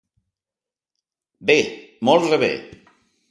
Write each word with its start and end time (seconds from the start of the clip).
Bé. 1.51 1.59
Molt 2.11 2.27
rebé. 2.31 2.51